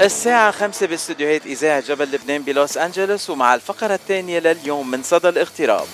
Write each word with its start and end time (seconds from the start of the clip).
الساعة 0.00 0.50
خمسة 0.50 0.86
باستديوهات 0.86 1.46
إذاعة 1.46 1.80
جبل 1.80 2.04
لبنان 2.12 2.42
بلوس 2.42 2.76
أنجلوس 2.76 3.30
ومع 3.30 3.54
الفقرة 3.54 3.94
الثانية 3.94 4.38
لليوم 4.38 4.90
من 4.90 5.02
صدى 5.02 5.28
الاغتراب. 5.28 5.86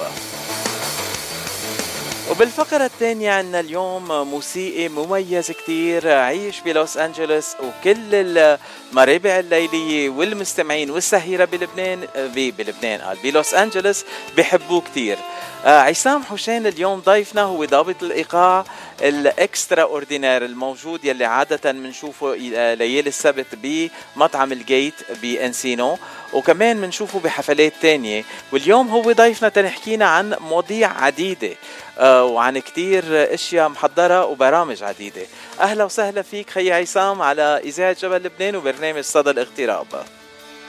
وبالفقرة 2.35 2.85
الثانية 2.85 3.31
عنا 3.31 3.61
اليوم 3.61 4.31
موسيقي 4.31 4.89
مميز 4.89 5.51
كتير. 5.51 6.11
عايش 6.11 6.61
بلوس 6.61 6.97
أنجلوس 6.97 7.55
وكل 7.61 8.15
المرابع 8.15 9.39
الليلية 9.39 10.09
والمستمعين 10.09 10.91
والسهيرة 10.91 11.45
بلبنان 11.45 12.09
بلبنان. 12.37 13.01
قال 13.01 13.17
بلوس 13.23 13.55
أنجلوس 13.55 14.05
بحبوه 14.37 14.81
كتير. 14.81 15.19
آه 15.65 15.81
عصام 15.81 16.23
حوشان 16.23 16.67
اليوم 16.67 17.01
ضيفنا 17.01 17.43
هو 17.43 17.65
ضابط 17.65 18.03
الإيقاع 18.03 18.65
ال 19.03 19.83
extraordinaire 19.83 20.45
الموجود 20.45 21.05
يلي 21.05 21.25
عادة 21.25 21.73
بنشوفه 21.73 22.35
ليالي 22.75 23.09
السبت 23.09 23.47
بمطعم 23.63 24.53
الجيت 24.53 24.95
بإنسينو 25.23 25.99
وكمان 26.33 26.81
بنشوفه 26.81 27.21
بحفلات 27.21 27.73
تانية. 27.83 28.25
واليوم 28.53 28.89
هو 28.89 29.13
ضيفنا 29.13 29.49
تنحكينا 29.49 30.07
عن 30.07 30.37
مواضيع 30.41 31.03
عديدة. 31.03 31.49
آه 31.49 31.57
وعن 32.01 32.59
كتير 32.59 33.05
أشياء 33.35 33.69
محضرة 33.69 34.25
وبرامج 34.25 34.83
عديدة. 34.83 35.23
أهلا 35.61 35.85
وسهلا 35.85 36.23
فيك 36.23 36.51
خي 36.51 36.73
عصام 36.73 37.23
على 37.23 37.61
إذاعة 37.65 37.97
جبل 38.01 38.17
لبنان 38.17 38.57
وبرنامج 38.57 39.01
صدى 39.01 39.31
الاغتراب. 39.31 39.87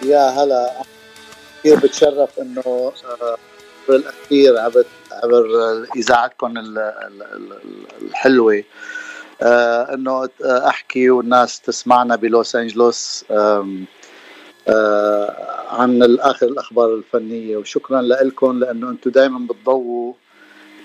يا 0.03 0.29
هلا. 0.29 0.71
كثير 1.59 1.79
بتشرف 1.79 2.39
إنه 2.39 2.91
آه، 3.21 3.37
بالاخير 3.87 4.57
عبر 4.57 4.85
عبر 5.11 5.45
إذاعتكم 5.95 6.53
الحلوة. 8.01 8.63
آه 9.41 9.93
إنه 9.93 10.29
أحكي 10.43 11.09
والناس 11.09 11.61
تسمعنا 11.61 12.15
بلوس 12.15 12.55
أنجلوس. 12.55 13.25
آه 13.31 13.67
عن 15.69 16.03
الآخر 16.03 16.45
الأخبار 16.45 16.93
الفنية. 16.93 17.57
وشكرا 17.57 18.01
لكم 18.01 18.59
لإنه 18.59 18.89
أنتم 18.89 19.11
دائما 19.11 19.47
بتضووا 19.47 20.13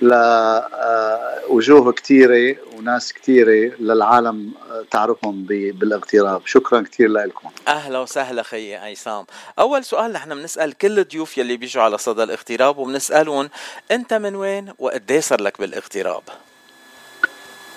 لوجوه 0.00 1.92
كثيرة 1.92 2.56
وناس 2.78 3.12
كثيرة 3.12 3.72
للعالم 3.80 4.52
تعرفهم 4.90 5.44
بالاغتراب. 5.48 6.42
شكرا 6.46 6.80
كثير 6.80 7.08
لكم 7.08 7.48
أهلا 7.68 7.98
وسهلا 7.98 8.42
خيي 8.42 8.76
عصام. 8.76 9.26
أول 9.58 9.84
سؤال 9.84 10.12
نحن 10.12 10.34
بنسأل 10.34 10.72
كل 10.72 10.98
الضيوف 10.98 11.38
يلي 11.38 11.56
بيجوا 11.56 11.82
على 11.82 11.98
صدى 11.98 12.22
الاغتراب 12.22 12.78
وبنسألهم 12.78 13.50
أنت 13.90 14.14
من 14.14 14.36
وين 14.36 14.72
وقد 14.78 15.18
صار 15.22 15.40
لك 15.40 15.60
بالاغتراب؟ 15.60 16.22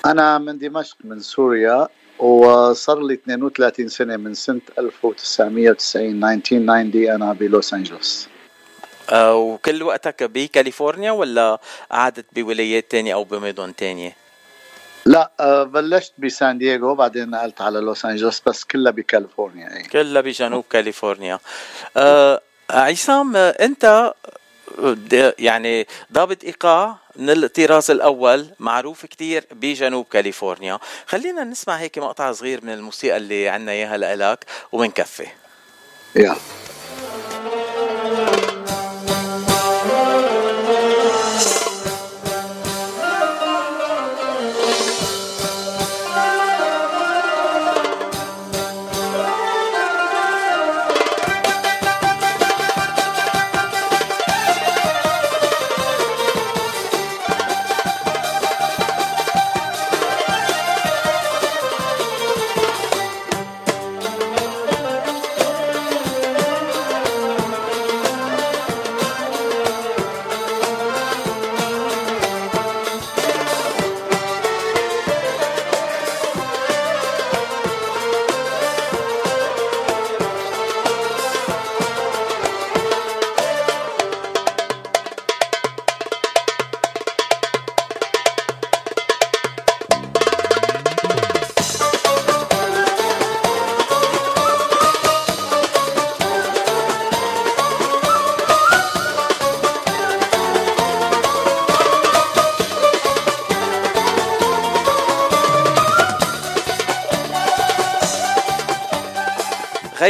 أنا 0.05 0.37
من 0.37 0.58
دمشق 0.58 0.97
من 1.03 1.19
سوريا 1.19 1.87
وصار 2.19 3.02
لي 3.02 3.13
32 3.13 3.87
سنة 3.87 4.17
من 4.17 4.33
سنة 4.33 4.61
1990 4.80 6.23
1990 6.23 7.15
أنا 7.15 7.33
بلوس 7.33 7.73
أنجلوس. 7.73 8.27
آه، 8.27 8.33
وكل 9.11 9.83
وقتك 9.83 10.23
بكاليفورنيا 10.23 11.11
ولا 11.11 11.59
قعدت 11.91 12.25
بولايات 12.31 12.91
تانية 12.91 13.13
أو 13.13 13.23
بمدن 13.23 13.75
تانية؟ 13.75 14.15
لا 15.05 15.31
آه، 15.39 15.63
بلشت 15.63 16.13
بسان 16.17 16.57
دييغو 16.57 16.95
بعدين 16.95 17.29
نقلت 17.29 17.61
على 17.61 17.79
لوس 17.79 18.05
أنجلوس 18.05 18.41
بس 18.45 18.63
كلها 18.63 18.91
بكاليفورنيا 18.91 19.77
إيه. 19.77 19.87
كلها 19.87 20.21
بجنوب 20.21 20.65
كاليفورنيا 20.69 21.39
آه 21.97 22.41
عصام 22.69 23.35
أنت 23.35 24.13
يعني 25.39 25.87
ضابط 26.13 26.43
إيقاع 26.43 26.97
من 27.15 27.29
الطراز 27.29 27.91
الأول 27.91 28.47
معروف 28.59 29.05
كتير 29.05 29.45
بجنوب 29.51 30.05
كاليفورنيا 30.11 30.79
خلينا 31.07 31.43
نسمع 31.43 31.75
هيك 31.75 31.97
مقطع 31.97 32.31
صغير 32.31 32.65
من 32.65 32.73
الموسيقى 32.73 33.17
اللي 33.17 33.49
عنا 33.49 33.71
إياها 33.71 33.97
لك 33.97 34.45
وبنكفي 34.71 35.27
يلا 36.15 36.35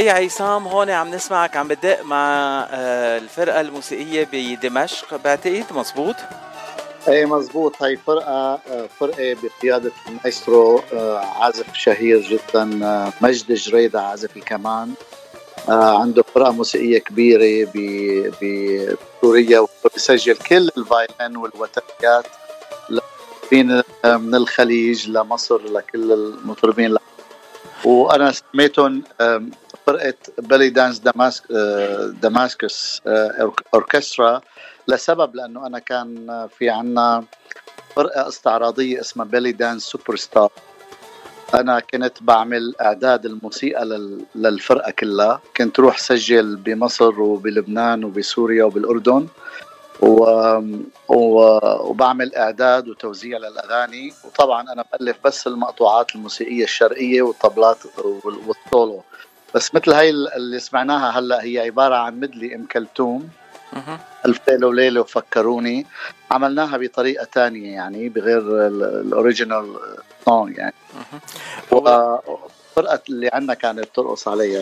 خي 0.04 0.10
عصام 0.10 0.68
هون 0.68 0.90
عم 0.90 1.16
نسمعك 1.16 1.58
عم 1.58 1.68
بدق 1.68 2.02
مع 2.02 2.18
آه، 2.72 3.18
الفرقة 3.18 3.62
الموسيقية 3.62 4.28
بدمشق. 4.34 5.16
بعتقد 5.16 5.66
مزبوط؟ 5.72 6.16
إيه 7.08 7.26
مزبوط. 7.26 7.84
هي 7.84 7.98
فرقة 7.98 8.60
آه، 8.72 8.88
فرقة 9.00 9.36
بقيادة 9.44 9.92
المايسترو 10.10 10.84
آه، 10.94 11.18
عازف 11.18 11.74
شهير 11.74 12.20
جدا 12.22 12.66
مجد 13.22 13.54
جريدة 13.54 14.02
عازف 14.02 14.38
الكمان. 14.38 14.94
عنده 15.70 16.24
فرقة 16.36 16.52
موسيقية 16.52 17.00
كبيرة 17.00 17.68
بسوريا 18.42 19.60
وبسجل 19.60 20.36
كل 20.36 20.70
ال 20.78 20.87
violin 20.87 21.38
والوتريات 21.38 22.26
من 24.04 24.36
الخليج 24.36 25.10
لمصر 25.10 25.62
لكل 25.62 26.12
المطربين. 26.12 26.98
وأنا 27.86 28.32
سميتهم 28.32 29.04
فرقة 29.86 30.14
belly 30.38 30.70
dance 30.70 31.00
Damasc 31.00 31.44
Damascus 32.22 33.02
Orchestra 33.74 34.42
لسبب 34.88 35.36
لأنه 35.36 35.68
أنا 35.68 35.80
كان 35.80 36.48
في 36.58 36.70
عنا 36.70 37.24
فرقة 37.96 38.28
استعراضية 38.28 39.02
اسمها 39.02 39.26
Belly 39.26 39.52
Dance 39.52 39.84
Superstar 39.84 40.52
أنا 41.54 41.80
كنت 41.80 42.24
بعمل 42.24 42.76
إعداد 42.82 43.26
الموسيقى 43.26 43.86
للفرقة 44.36 44.92
كلها. 44.92 45.42
كنت 45.58 45.80
روح 45.80 45.98
سجل 45.98 46.56
بمصر 46.56 47.22
وبلبنان 47.22 48.04
وبسوريا 48.04 48.64
وبالأردن 48.64 49.28
و... 50.02 50.24
و... 51.08 51.60
وبعمل 51.90 52.36
إعداد 52.36 52.88
وتوزيع 52.88 53.38
للأغاني. 53.38 54.14
وطبعا 54.26 54.62
أنا 54.74 54.86
بالف 54.92 55.18
بس 55.24 55.48
المقطوعات 55.48 56.16
الموسيقية 56.16 56.64
الشرقية 56.64 57.22
والطبلات 57.22 57.78
والسولو. 58.24 59.04
بس 59.56 59.76
مثل 59.76 59.92
هاي 59.92 60.10
اللي 60.10 60.60
سمعناها 60.60 61.20
هلا 61.20 61.44
هي 61.44 61.60
عبارة 61.60 61.96
عن 61.96 62.20
medley 62.20 62.56
أم 62.56 62.66
كلثوم. 62.66 63.30
ألف 64.26 64.40
ليلة 64.48 64.68
وليلة 64.68 65.02
وفكروني. 65.02 65.86
عملناها 66.32 66.78
بطريقة 66.78 67.24
تانية 67.24 67.74
يعني 67.74 68.10
بغير 68.10 68.68
ال 68.68 68.80
original 68.80 69.76
song 70.26 70.58
يعني. 70.58 70.74
وفرقة 71.72 73.02
اللي 73.10 73.30
عندنا 73.34 73.54
كانت 73.54 73.86
ترقص 73.96 74.28
عليها 74.28 74.62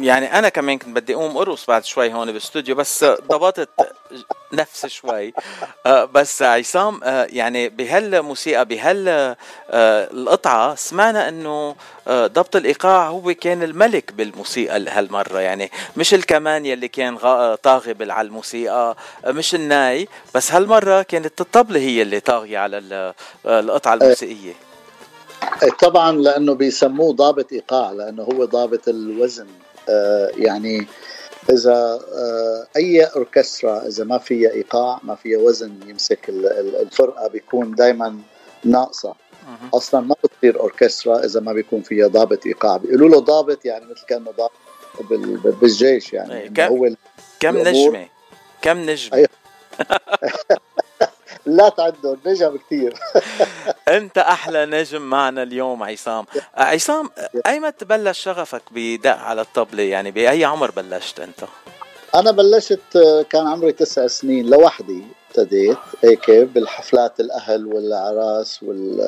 يعني 0.00 0.38
أنا 0.38 0.48
كمان 0.48 0.78
كنت 0.78 0.96
بدي 0.96 1.14
أقوم 1.14 1.36
أرقص 1.36 1.66
بعد 1.66 1.84
شوي 1.84 2.12
هون 2.12 2.26
بالاستوديو 2.26 2.74
بس 2.74 3.04
ضبطت 3.04 3.68
نفسي 4.52 4.88
شوي. 4.88 5.32
آه، 5.86 6.04
بس 6.04 6.42
عصام 6.42 7.00
آه، 7.04 7.26
يعني 7.30 7.68
بهالموسيقى 7.68 8.64
بهال 8.64 9.08
آه، 9.08 9.36
القطعة 10.12 10.74
سمعنا 10.74 11.28
إنه 11.28 11.76
ضبط 12.08 12.56
الإيقاع 12.56 13.08
هو 13.08 13.34
كان 13.34 13.62
الملك 13.62 14.12
بالموسيقى 14.12 14.84
هالمرة. 14.88 15.38
يعني 15.38 15.70
مش 15.96 16.14
الكمان 16.14 16.66
يلي 16.66 16.88
كان 16.88 17.16
طاغي 17.62 17.96
على 18.00 18.26
الموسيقى 18.26 18.96
مش 19.26 19.54
الناي. 19.54 20.08
بس 20.34 20.52
هالمرة 20.52 21.02
كانت 21.02 21.40
الطبلة 21.40 21.80
هي 21.80 22.02
اللي 22.02 22.20
طاغية 22.20 22.58
على 22.58 23.12
القطعة 23.46 23.94
الموسيقية. 23.94 24.52
طبعا 25.80 26.12
لأنه 26.12 26.54
بيسموه 26.54 27.12
ضابط 27.12 27.52
إيقاع 27.52 27.92
لأنه 27.92 28.22
هو 28.22 28.44
ضابط 28.44 28.88
الوزن. 28.88 29.46
آه 29.46 29.71
يعني 30.36 30.86
إذا 31.50 32.00
آه 32.14 32.66
أي 32.76 33.04
أوركسترا 33.04 33.86
إذا 33.86 34.04
ما 34.04 34.18
فيها 34.18 34.50
إيقاع 34.50 35.00
ما 35.02 35.14
فيها 35.14 35.38
وزن 35.38 35.72
يمسك 35.86 36.28
الفرقة 36.28 37.28
بيكون 37.28 37.74
دائما 37.74 38.18
ناقصة. 38.64 39.14
أصلا 39.74 40.00
ما 40.00 40.14
بتصير 40.24 40.60
أوركسترا 40.60 41.24
إذا 41.24 41.40
ما 41.40 41.52
بيكون 41.52 41.82
فيها 41.82 42.06
ضابط 42.06 42.46
إيقاع. 42.46 42.76
بيقولوا 42.76 43.08
له 43.08 43.18
ضابط 43.18 43.64
يعني 43.64 43.84
مثل 43.84 44.06
كأنه 44.06 44.30
ضابط 44.30 44.52
بالجيش 45.60 46.12
يعني 46.12 46.34
إيه، 46.34 46.48
كم 46.48 46.62
هو 46.62 46.88
كم 47.40 47.58
نجمة؟ 47.58 48.08
كم 48.62 48.78
نجمة؟ 48.78 49.16
أيوه. 49.16 49.28
لا 51.46 51.68
تعدوا 51.68 52.16
نجم 52.26 52.56
كثير 52.56 52.94
أنت 53.88 54.18
أحلى 54.18 54.66
نجم 54.66 55.02
معنا 55.02 55.42
اليوم 55.42 55.82
عصام. 55.82 56.24
عصام 56.54 57.10
ايمتى 57.46 57.84
بلش 57.84 58.18
شغفك 58.18 58.62
بدق 58.70 59.16
على 59.16 59.40
الطبلة؟ 59.40 59.82
يعني 59.82 60.10
بأي 60.10 60.44
عمر 60.44 60.70
بلشت 60.70 61.20
أنت؟ 61.20 61.44
أنا 62.14 62.30
بلشت 62.30 62.98
كان 63.30 63.46
عمري 63.46 63.72
تسع 63.72 64.06
سنين 64.06 64.50
لوحدي 64.50 65.02
ابتديت 65.28 65.78
هيك 66.04 66.30
بالحفلات 66.30 67.20
الأهل 67.20 67.66
والاعراس 67.66 68.62
وال 68.62 69.00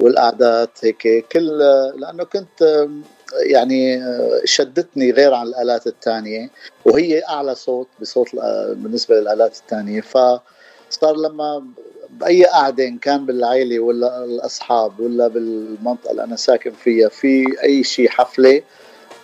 والاعداد 0.00 0.68
هيك. 0.82 1.26
كل 1.32 1.58
لأنه 1.96 2.24
كنت 2.24 2.88
يعني 3.32 4.02
شدتني 4.44 5.10
غير 5.10 5.34
عن 5.34 5.46
الآلات 5.46 5.86
الثانية 5.86 6.50
وهي 6.84 7.22
أعلى 7.28 7.54
صوت 7.54 7.88
بصوت 8.00 8.28
بالنسبة 8.68 9.14
للآلات 9.14 9.56
الثانية 9.56 10.00
فصار 10.00 11.16
لما 11.16 11.64
بأي 12.10 12.44
قعدة 12.44 12.84
إن 12.84 12.98
كان 12.98 13.26
بالعائله 13.26 13.80
ولا 13.80 14.24
الاصحاب 14.24 15.00
ولا 15.00 15.28
بالمنطقة 15.28 16.10
اللي 16.10 16.24
أنا 16.24 16.36
ساكن 16.36 16.70
فيها 16.70 17.08
في 17.08 17.62
أي 17.62 17.84
شيء 17.84 18.08
حفلة 18.08 18.62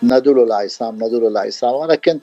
نادوا 0.01 0.33
له 0.33 0.45
لعصام 0.45 0.97
نادوا 0.97 1.19
له 1.19 1.29
لعصام. 1.29 1.73
وأنا 1.73 1.95
كنت 1.95 2.21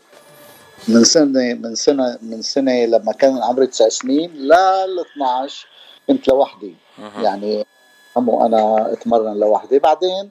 من 0.89 1.05
سنة 1.05 1.55
من 1.55 1.75
سنة 1.75 2.19
من 2.23 2.43
سنة 2.43 2.85
لما 2.85 3.13
كان 3.13 3.39
عمري 3.43 3.67
تسع 3.67 3.89
سنين 3.89 4.31
لل 4.35 5.05
12 5.17 5.67
كنت 6.09 6.29
لوحدي. 6.29 6.75
يعني 7.23 7.67
أنا 8.17 8.93
اتمرن 8.93 9.41
لوحدي. 9.41 9.79
بعدين 9.79 10.31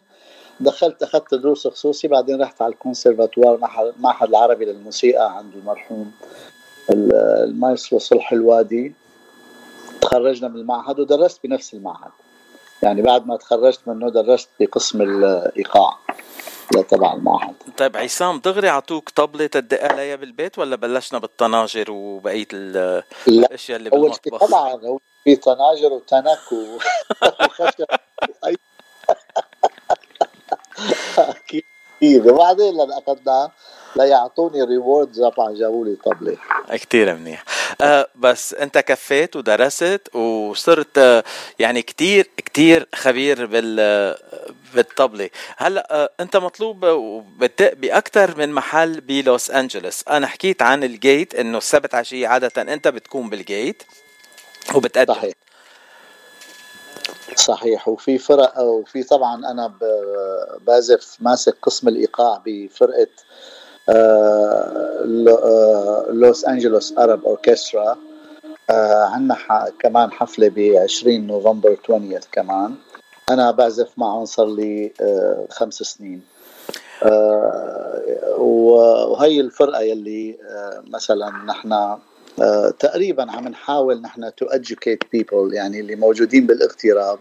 دخلت 0.60 1.04
أخذت 1.04 1.33
دروس 1.33 1.68
خصوصي 1.68 2.07
بعدين 2.07 2.42
رحت 2.42 2.62
على 2.62 2.74
الكونسرفاتوار 2.74 3.60
المعهد 3.98 4.30
العربي 4.30 4.66
للموسيقى 4.66 5.38
عند 5.38 5.54
المرحوم 5.56 6.12
المايسترو 6.89 8.00
صلح 8.00 8.33
الوادي. 8.33 8.94
تخرجنا 10.01 10.48
من 10.48 10.56
المعهد 10.56 11.00
ودرست 11.00 11.39
بنفس 11.44 11.74
المعهد. 11.74 12.12
يعني 12.83 13.01
بعد 13.01 13.27
ما 13.27 13.38
تخرجت 13.38 13.80
منه 13.88 14.09
درست 14.09 14.50
بقسم 14.59 15.01
الإيقاع 15.01 15.98
تبع 16.89 17.13
المعهد. 17.13 17.56
طيب 17.77 17.98
عصام 17.98 18.39
دغري 18.39 18.69
عطوك 18.69 19.09
طبلة 19.09 19.48
تدق 19.48 19.83
عليها 19.92 20.15
بالبيت 20.15 20.59
ولا 20.59 20.75
بلشنا 20.75 21.19
بالطناجر 21.19 21.92
وبقية 21.92 22.48
الأشياء 23.27 23.77
اللي 23.77 23.89
بالمطبخ؟ 23.89 24.48
طبعا 24.48 24.74
هو 24.74 25.00
في 25.24 25.36
طناجر 25.36 25.94
وتنك 25.94 26.51
وخشب 26.51 27.86
أكيد. 31.18 32.27
وبعدين 32.27 32.74
لما 32.74 32.97
اخذناه 32.97 33.51
ليعطوني 33.95 34.63
ريوردز 34.63 35.24
طبعا 35.25 35.54
جابوا 35.54 35.86
لي 35.86 35.95
طبلة. 35.95 36.38
كثير 36.69 37.15
منيح. 37.15 37.44
بس 38.15 38.53
انت 38.53 38.77
كفيت 38.77 39.35
ودرست 39.35 40.15
وصرت 40.15 40.97
آه، 40.97 41.23
يعني 41.59 41.81
كثير 41.81 42.29
كثير 42.45 42.88
خبير 42.95 43.45
بال 43.45 44.15
بالطبلة. 44.73 45.29
هلأ 45.57 45.88
أه 45.91 46.09
انت 46.19 46.38
مطلوب 46.38 46.85
باكثر 47.73 48.38
من 48.38 48.51
محل 48.51 49.01
بلوس 49.01 49.51
انجلوس 49.51 50.03
أنا 50.07 50.27
حكيت 50.27 50.62
عن 50.62 50.83
ال 50.83 50.94
Gate 50.94 51.36
إنه 51.35 51.57
السبت 51.57 51.95
عشية 51.95 52.27
عادة 52.27 52.62
أنت 52.73 52.88
بتكون 52.88 53.29
بال 53.30 53.48
Gate 53.48 53.83
وبتقدم. 54.75 55.13
صحيح. 55.13 55.33
صحيح. 57.35 57.88
وفي 57.88 58.18
فرق 58.18 58.59
وفي 58.59 59.03
طبعا 59.03 59.51
أنا 59.51 59.73
بازف 60.62 61.15
ماسك 61.19 61.57
قسم 61.62 61.88
الإيقاع 61.88 62.41
بفرقة 62.45 63.07
آه، 63.07 63.07
آه، 63.07 63.61
لوس 66.14 66.46
أنجلوس 66.46 66.98
Arab 66.98 67.25
Orchestra. 67.25 67.98
آه، 68.70 69.04
عندنا 69.04 69.38
كمان 69.80 70.12
حفلة 70.12 70.50
ب 70.50 70.60
20 70.60 71.28
نوفمبر 71.28 71.78
20 71.84 72.20
كمان. 72.32 72.76
أنا 73.30 73.52
بعزف 73.52 73.90
معهم 73.98 74.26
صار 74.26 74.48
لي 74.48 74.92
خمس 75.50 75.74
سنين. 75.74 76.22
وهي 78.38 79.40
الفرقة 79.40 79.82
يلي 79.82 80.38
مثلا 80.88 81.30
نحن 81.30 81.74
آه، 81.74 82.00
تقريبا 82.80 83.32
عم 83.32 83.48
نحاول 83.48 84.02
نحن 84.02 84.36
تو 84.36 84.46
educate 84.46 85.06
people 85.18 85.54
يعني 85.54 85.80
اللي 85.80 85.96
موجودين 85.96 86.48
بالاغتراب 86.48 87.20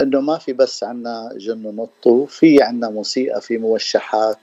إنه 0.00 0.20
ما 0.20 0.38
في 0.38 0.52
بس 0.52 0.84
عنا 0.84 1.30
جن 1.36 1.66
ونطو 1.66 2.26
في 2.26 2.62
عنا 2.62 2.90
موسيقى 2.90 3.40
في 3.40 3.58
موشحات 3.58 4.38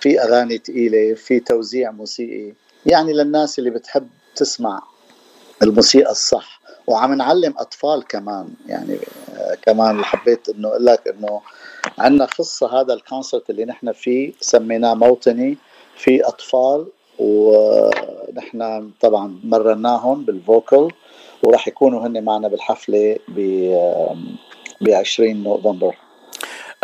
في 0.00 0.20
أغاني 0.22 0.58
ثقيله 0.58 1.14
في 1.14 1.40
توزيع 1.40 1.90
موسيقي. 1.90 2.52
يعني 2.86 3.12
للناس 3.12 3.58
اللي 3.58 3.70
بتحب 3.70 4.08
تسمع 4.36 4.82
الموسيقى 5.62 6.10
الصح 6.10 6.60
وعم 6.86 7.14
نعلم 7.14 7.54
أطفال 7.58 8.04
كمان. 8.04 8.48
يعني 8.66 8.98
آه 9.36 9.54
كمان 9.62 10.04
حبيت 10.04 10.48
إنه 10.48 10.68
أقول 10.68 10.86
لك 10.86 11.08
إنه 11.08 11.40
عندنا 11.98 12.24
قصه 12.24 12.80
هذا 12.80 12.94
الكونسرت 12.94 13.50
اللي 13.50 13.64
نحن 13.64 13.92
فيه 13.92 14.32
سميناه 14.40 14.94
موطني 14.94 15.58
في 15.96 16.24
أطفال 16.24 16.86
ونحن 17.22 18.90
طبعا 19.00 19.38
مرناهم 19.44 20.22
بالفوكل 20.22 20.88
وراح 21.42 21.68
يكونوا 21.68 22.06
هن 22.06 22.24
معنا 22.24 22.48
بالحفلة 22.48 23.18
ب 24.80 24.90
20 24.90 25.42
نوفمبر. 25.42 25.96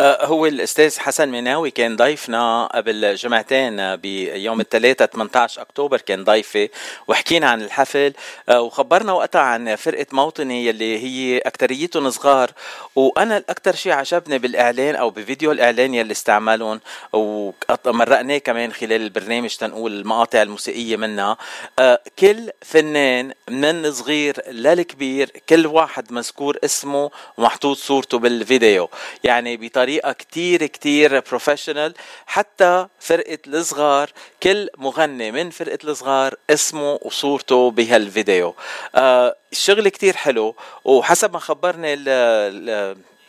هو 0.01 0.45
الأستاذ 0.45 0.99
حسن 0.99 1.29
مناوي 1.29 1.71
كان 1.71 1.95
ضيفنا 1.95 2.65
قبل 2.65 3.15
جمعتين 3.15 3.95
بيوم 3.95 4.61
الثلاثاء 4.61 5.07
18 5.07 5.61
أكتوبر 5.61 6.01
كان 6.01 6.23
ضيفي 6.23 6.69
وحكينا 7.07 7.49
عن 7.49 7.61
الحفل 7.61 8.13
آه، 8.49 8.61
وخبرنا 8.61 9.13
وقتها 9.13 9.41
عن 9.41 9.75
فرقة 9.75 10.05
موطني 10.11 10.65
يلي 10.65 10.97
هي 10.97 11.37
اكثريتهم 11.37 12.09
صغار 12.09 12.51
وأنا 12.95 13.37
الاكثر 13.37 13.75
شيء 13.75 13.91
عجبني 13.91 14.37
بالإعلان 14.37 14.95
أو 14.95 15.09
بفيديو 15.09 15.51
الإعلان 15.51 15.93
يلي 15.93 16.11
استعملهم 16.11 16.79
ومرقناه 17.13 18.37
كمان 18.37 18.73
خلال 18.73 19.01
البرنامج 19.01 19.55
تنقول 19.55 19.99
المقاطع 19.99 20.41
الموسيقية 20.41 20.97
منها 20.97 21.37
آه، 21.79 21.99
كل 22.19 22.49
فنان 22.61 23.33
من 23.49 23.91
صغير 23.91 24.35
للكبير 24.51 25.31
كل 25.49 25.67
واحد 25.67 26.11
مذكور 26.11 26.57
اسمه 26.63 27.11
ومحطوط 27.37 27.77
صورته 27.77 28.19
بالفيديو 28.19 28.89
يعني 29.23 29.57
بطريقة 29.57 29.88
بطريقة 29.89 30.11
كتير 30.11 30.65
كتير 30.65 31.19
بروفيشنال 31.19 31.93
حتى 32.25 32.87
فرقة 32.99 33.37
الصغار 33.47 34.09
كل 34.43 34.69
مغني 34.77 35.31
من 35.31 35.49
فرقة 35.49 35.77
الصغار 35.83 36.35
اسمه 36.49 36.99
وصورته 37.01 37.71
بهالفيديو. 37.71 38.55
آه 38.95 39.35
الشغل 39.51 39.89
كتير 39.89 40.15
حلو 40.15 40.55
وحسب 40.85 41.33
ما 41.33 41.39
خبرني 41.39 41.95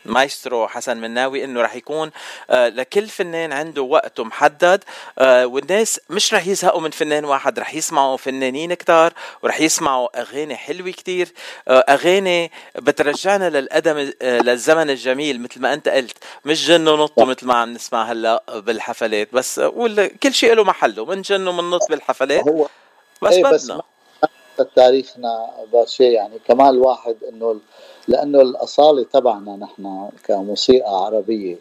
مايسترو 0.05 0.69
حسن 0.69 0.97
مناوي 0.97 1.45
إنه 1.45 1.63
رح 1.63 1.75
يكون 1.75 2.11
آه 2.51 2.69
لكل 2.69 3.07
فنان 3.09 3.53
عنده 3.53 3.83
وقته 3.83 4.25
محدد 4.25 4.85
آه 5.19 5.47
والناس 5.47 6.01
مش 6.11 6.35
رح 6.35 6.47
يزهقوا 6.47 6.81
من 6.81 6.91
فنان 6.91 7.25
واحد 7.25 7.59
رح 7.59 7.75
يسمعوا 7.75 8.17
فنانين 8.17 8.75
كتار 8.75 9.13
ورح 9.43 9.61
يسمعوا 9.61 10.21
أغاني 10.21 10.57
حلوة 10.57 10.91
كتير 10.91 11.33
آه 11.69 11.79
أغاني 11.89 12.51
بترجعنا 12.77 13.51
للقدم 13.51 14.13
للزمن 14.23 14.91
الجميل 14.91 15.41
مثل 15.43 15.61
ما 15.61 15.75
أنت 15.75 15.89
قلت 15.89 16.17
مش 16.45 16.67
جن 16.67 16.89
ونط 16.89 17.19
مثل 17.19 17.47
ما 17.47 17.55
عم 17.55 17.73
نسمع 17.73 18.03
هلأ 18.13 18.43
بالحفلات 18.57 19.29
بس 19.35 19.61
كل 20.23 20.35
شيء 20.35 20.55
له 20.55 20.65
محله 20.65 21.05
من 21.05 21.23
جن 21.23 21.49
ومن 21.49 21.71
نط 21.71 21.89
بالحفلات 21.91 22.49
هو 22.49 22.69
بس 23.23 23.35
بدنا. 23.37 23.83
تاريخنا 24.77 25.51
بس 25.75 26.01
يعني 26.01 26.39
كمان 26.39 26.69
الواحد 26.69 27.17
إنه 27.29 27.61
لأنه 28.11 28.41
الأصالة 28.41 29.03
تبعنا 29.03 29.57
نحن 29.57 30.09
كموسيقى 30.25 31.05
عربية. 31.05 31.57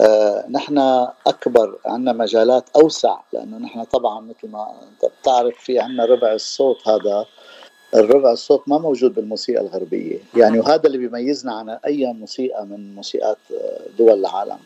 آه 0.00 0.44
نحن 0.50 0.78
أكبر 1.26 1.78
عندنا 1.86 2.12
مجالات 2.12 2.64
أوسع 2.76 3.16
لأنه 3.32 3.58
نحن 3.58 3.84
طبعا 3.84 4.20
مثل 4.20 4.52
ما 4.52 4.66
أنت 4.82 5.12
بتعرف 5.20 5.54
في 5.58 5.78
عندنا 5.78 6.04
ربع 6.04 6.32
الصوت 6.32 6.88
هذا 6.88 7.26
الربع 7.94 8.32
الصوت 8.32 8.68
ما 8.68 8.78
موجود 8.78 9.14
بالموسيقى 9.14 9.60
الغربية. 9.62 10.18
يعني 10.36 10.60
وهذا 10.60 10.86
اللي 10.86 10.98
بيميزنا 10.98 11.52
عن 11.54 11.70
أي 11.70 12.12
موسيقى 12.12 12.66
من 12.66 12.94
موسيقات 12.94 13.38
آه، 13.52 13.80
دول 13.98 14.12
العالم. 14.12 14.58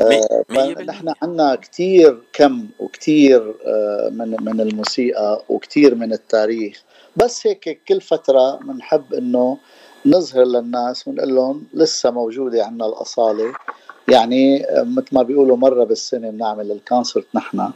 آه 0.00 0.44
نحن 0.82 1.12
عندنا 1.22 1.54
كثير 1.54 2.22
كم 2.32 2.66
وكثير 2.80 3.54
آه 3.66 4.08
من 4.08 4.36
من 4.40 4.60
الموسيقى 4.60 5.42
وكثير 5.48 5.94
من 5.94 6.12
التاريخ. 6.12 6.82
بس 7.16 7.46
هيك 7.46 7.80
كل 7.88 8.00
فترة 8.00 8.56
بنحب 8.56 9.14
إنه 9.14 9.58
نظهر 10.06 10.44
للناس 10.44 11.08
ونقول 11.08 11.34
لهم 11.34 11.64
لسه 11.74 12.10
موجودة 12.10 12.64
عندنا 12.64 12.86
الأصالة. 12.86 13.52
يعني 14.08 14.66
مثل 14.72 15.08
ما 15.12 15.22
بيقولوا 15.22 15.56
مرة 15.56 15.84
بالسنة 15.84 16.30
بنعمل 16.30 16.72
الكونسرت 16.72 17.26
نحن. 17.34 17.70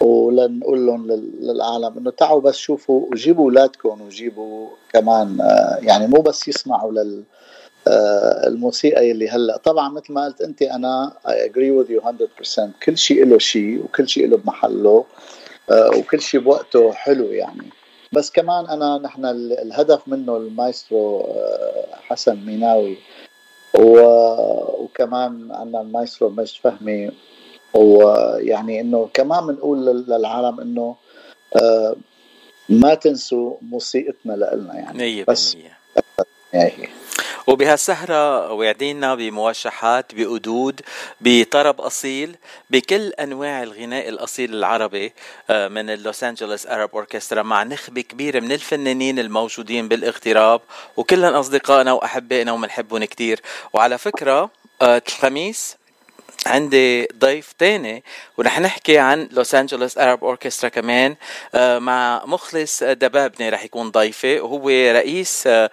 ولنقول 0.00 0.86
لهم 0.86 1.06
للعالم 1.40 1.98
إنه 1.98 2.10
تعوا 2.10 2.40
بس 2.40 2.56
شوفوا 2.56 3.06
وجيبوا 3.12 3.44
أولادكم 3.44 4.00
وجيبوا 4.02 4.68
كمان 4.92 5.40
آه، 5.40 5.78
يعني 5.82 6.06
مو 6.06 6.20
بس 6.20 6.48
يسمعوا 6.48 6.92
لل 6.92 7.22
آه، 7.88 8.46
الموسيقى 8.46 9.10
اللي 9.10 9.28
هلأ. 9.28 9.56
طبعا 9.56 9.88
مثل 9.88 10.12
ما 10.12 10.24
قلت 10.24 10.40
أنت 10.40 10.62
أنا 10.62 11.12
I 11.28 11.44
agree 11.44 11.70
with 11.70 11.90
you 11.90 12.00
100% 12.00 12.70
كل 12.82 12.98
شيء 12.98 13.26
له 13.26 13.38
شيء 13.38 13.84
وكل 13.84 14.08
شيء 14.08 14.28
له 14.28 14.36
بمحله 14.36 15.04
آه، 15.70 15.90
وكل 15.98 16.20
شيء 16.20 16.40
بوقته 16.40 16.92
حلو 16.92 17.24
يعني. 17.24 17.70
بس 18.14 18.30
كمان 18.30 18.66
أنا 18.66 18.98
نحن 18.98 19.24
الهدف 19.26 20.08
منه 20.08 20.36
المايسترو 20.36 21.26
حسن 21.92 22.36
ميناوي. 22.46 22.96
وكمان 23.74 25.48
عندنا 25.52 25.80
المايسترو 25.80 26.28
مجد 26.28 26.56
فهمي. 26.62 27.10
ويعني 27.74 28.80
إنه 28.80 29.08
كمان 29.14 29.46
بنقول 29.46 29.86
للعالم 29.86 30.60
إنه 30.60 30.96
آه، 31.56 31.96
ما 32.68 32.94
تنسوا 32.94 33.56
موسيقتنا 33.62 34.32
لنا 34.32 34.74
يعني. 34.74 35.24
100% 35.24 35.26
بس 35.28 35.56
يعني 36.52 36.88
وبهالسهرة 37.46 38.52
وعدينا 38.52 39.14
بموشحات 39.14 40.14
بقدود 40.14 40.80
بطرب 41.20 41.80
أصيل 41.80 42.36
بكل 42.70 43.08
أنواع 43.08 43.62
الغناء 43.62 44.08
الأصيل 44.08 44.54
العربي 44.54 45.12
آه، 45.50 45.68
من 45.68 45.90
اللوس 45.90 46.24
أنجلوس 46.24 46.66
Arab 46.66 46.90
Orchestra 46.94 47.42
مع 47.42 47.62
نخبة 47.62 48.00
كبيرة 48.00 48.40
من 48.40 48.52
الفنانين 48.52 49.18
الموجودين 49.18 49.88
بالاغتراب 49.88 50.60
وكلهم 50.96 51.34
أصدقائنا 51.34 51.92
وأحبائنا 51.92 52.52
ومنحبهم 52.52 53.04
كتير. 53.04 53.40
وعلى 53.72 53.98
فكرة 53.98 54.50
آه، 54.82 55.02
الخميس 55.08 55.76
عندي 56.46 57.08
ضيف 57.18 57.52
تاني 57.52 58.04
ورح 58.38 58.60
نحكي 58.60 58.98
عن 58.98 59.28
لوس 59.32 59.54
انجلوس 59.54 59.98
Arab 59.98 60.24
Orchestra 60.24 60.68
كمان. 60.68 61.16
آه، 61.54 61.78
مع 61.78 62.22
مخلص 62.26 62.82
دبابني 62.82 63.48
رح 63.48 63.64
يكون 63.64 63.90
ضيفي 63.90 64.40
وهو 64.40 64.68
رئيس 64.68 65.46
آه، 65.46 65.70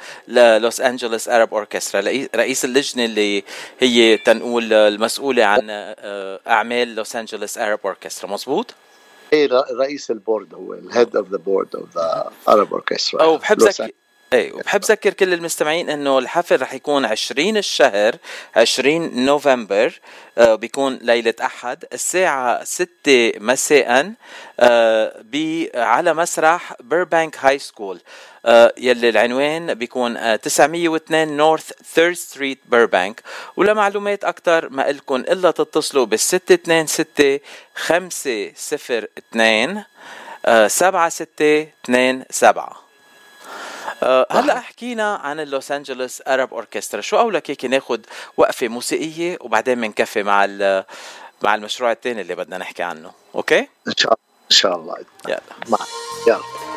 لوس 0.58 0.82
انجلوس 0.82 1.30
Arab 1.29 1.53
Orchestra 1.53 2.01
رئيس 2.36 2.65
اللجنة 2.65 3.06
اللي 3.06 3.44
هي 3.80 4.18
تنقول 4.18 4.74
المسؤولة 4.74 5.44
عن 5.44 5.68
آه، 5.70 6.39
أعمال 6.48 6.96
لوس 6.96 7.15
انجلوس 7.15 7.58
Arab 7.57 7.79
Orchestra 7.86 8.29
مزبوط 8.30 8.74
إيه 9.34 9.50
رئيس 9.80 10.12
ال 10.12 10.18
board 10.18 10.53
هو 10.53 10.74
ال 10.74 10.82
head 10.82 11.15
of 11.15 11.29
the 11.29 11.38
board 11.38 11.75
of 11.75 11.95
the 11.95 12.31
Arab 12.50 12.74
Orchestra 12.74 13.24
أو 13.24 13.38
بحب 13.38 13.58
إيه 14.33 14.53
وبحب 14.53 14.81
ذكر 14.83 15.13
كل 15.13 15.33
المستمعين 15.33 15.89
إنه 15.89 16.19
الحفل 16.19 16.61
رح 16.61 16.73
يكون 16.73 17.05
20 17.05 17.57
الشهر 17.57 18.15
20 18.55 19.25
نوفمبر 19.25 20.00
آه 20.38 20.55
بيكون 20.55 21.00
ليلة 21.01 21.33
أحد 21.41 21.85
الساعة 21.93 22.63
6 22.63 22.88
مساء 23.38 24.13
آه 24.59 25.23
على 25.75 26.13
مسرح 26.13 26.73
بيربانك 26.79 27.38
High 27.39 27.60
School 27.60 28.01
يلي 28.77 29.09
العنوان 29.09 29.73
بيكون 29.73 30.17
آه 30.17 30.35
902 30.35 31.38
North 31.38 31.71
Third 31.93 32.13
Street 32.15 32.60
بيربانك 32.65 33.21
ولمعلومات 33.57 34.23
أكثر 34.23 34.69
ما 34.69 34.89
إلكم 34.89 35.15
إلا 35.15 35.51
تتصلوا 35.51 36.05
بال 36.05 36.19
626 36.19 37.39
502 37.75 39.83
7627 40.67 42.21
أه 42.21 42.81
هلا 44.31 44.60
حكينا 44.60 45.15
عن 45.15 45.39
اللوس 45.39 45.72
أنجلوس 45.72 46.22
Arab 46.27 46.53
Orchestra. 46.53 47.01
شو 47.01 47.20
قولك 47.19 47.50
هيك 47.51 47.65
ناخذ 47.65 48.00
وقفة 48.38 48.67
موسيقية 48.67 49.38
وبعدين 49.41 49.81
بنكفي 49.81 50.24
مع 50.24 50.46
مع 51.41 51.55
المشروع 51.55 51.91
الثاني 51.91 52.22
اللي 52.22 52.36
بدنا 52.36 52.58
نحكي 52.58 52.84
عنه. 52.84 53.12
أوكي؟ 53.36 53.67
إن 53.88 53.93
شاء 53.98 54.13
الله 54.13 54.22
إن 54.51 54.55
شاء 54.55 54.75
الله. 54.75 54.98
يلا. 55.27 55.41
مع 55.70 55.77
يلا. 56.27 56.70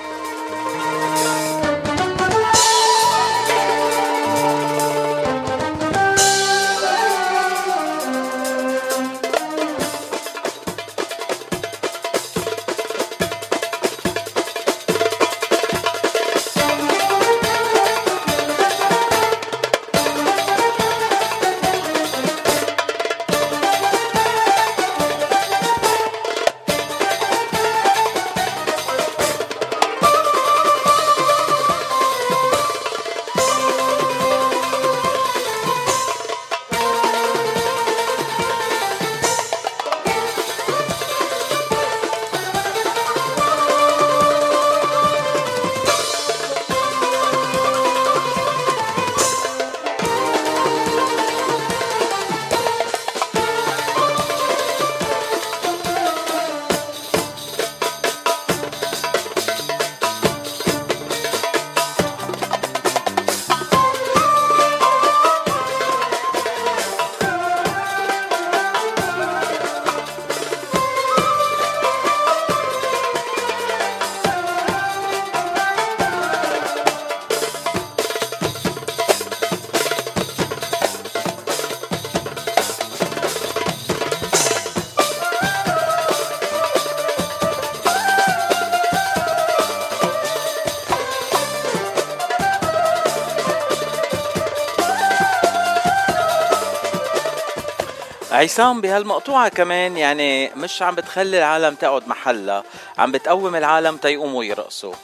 عصام 98.35 98.81
بهالمقطوعة 98.81 99.49
كمان 99.49 99.97
يعني 99.97 100.49
مش 100.55 100.83
عم 100.83 100.95
بتخلي 100.95 101.39
العالم 101.39 101.75
تقعد 101.75 102.09
محلها 102.09 102.65
عم 102.99 103.13
بتقوم 103.13 103.57
العالم 103.57 103.97
تيقوموا 103.97 104.45
يرقصوا. 104.45 104.95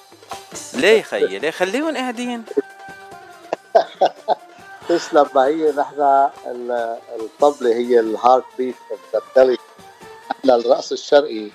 ليه 0.75 1.03
خيي؟ 1.03 1.39
ليه 1.39 1.51
خليهم 1.51 1.97
قاعدين؟ 1.97 2.45
تسلم 4.89 5.27
ما 5.35 5.47
هي 5.47 5.73
نحن 5.73 6.31
الطبلة 7.21 7.73
هي 7.73 8.01
ال 8.01 8.45
heartbeat 8.59 8.75
of 8.91 9.01
the 9.37 9.57
الرقص 10.55 10.93
الشرقي 10.93 11.51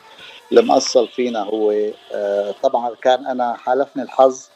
المأصل 0.51 1.08
فينا 1.08 1.44
هو 1.44 1.72
آه، 2.13 2.55
طبعا 2.63 2.96
كان 3.01 3.25
أنا 3.25 3.53
حالفني 3.53 4.03
الحظ 4.03 4.48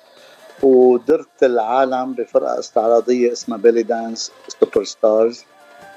ودرت 0.64 1.44
العالم 1.44 2.14
بفرقة 2.14 2.60
استعراضية 2.60 3.32
اسمها 3.32 3.58
Belly 3.58 3.84
Dance 3.84 4.32
Superstars 4.48 5.46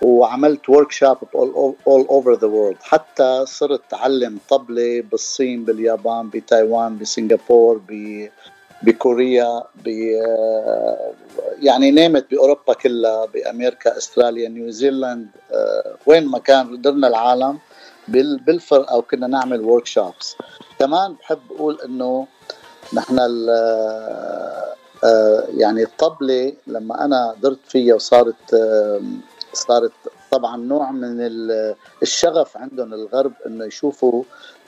وعملت 0.03 0.69
workshop 0.69 1.17
all 1.35 1.75
over 1.87 2.35
the 2.35 2.47
world 2.47 2.77
حتى 2.83 3.45
صرت 3.47 3.81
أعلم 3.89 4.39
طبلة 4.49 5.01
بالصين 5.11 5.65
باليابان 5.65 6.29
بتايوان 6.29 6.99
بسنغافور 6.99 7.81
ب 7.89 8.29
بكوريا 8.83 9.63
ب 9.85 9.89
يعني 11.63 11.91
نامت 11.91 12.31
بأوروبا 12.31 12.75
كلها 12.75 13.27
بأمريكا 13.27 13.97
أستراليا 13.97 14.49
نيوزيلاند 14.49 15.29
آه، 15.53 15.95
وين 16.07 16.27
ما 16.27 16.39
كان 16.39 16.81
درنا 16.81 17.09
العالم 17.09 17.59
بالفرقه 18.09 18.97
وكنا 18.97 19.27
نعمل 19.27 19.61
workshops 19.61 20.37
كمان 20.79 21.15
بحب 21.15 21.41
أقول 21.57 21.79
إنه 21.85 22.27
نحن 22.95 23.19
آه، 25.05 25.45
يعني 25.57 25.83
الطبلة 25.83 26.53
لما 26.67 27.05
أنا 27.05 27.35
درت 27.43 27.59
فيها 27.69 27.95
وصارت 27.95 28.55
صارت 29.53 29.93
طبعا 30.31 30.57
نوع 30.57 30.91
من 30.91 31.17
الشغف 32.03 32.57
عندهم 32.57 32.95
الغرب 32.95 33.33
إنه 33.47 33.65
يشوفوا 33.65 34.23